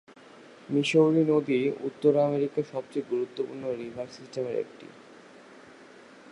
[0.69, 4.87] Missouri নদী উত্তর আমেরিকার সবচেয়ে গুরুত্বপূর্ণ রিভার সিস্টেমের একটি।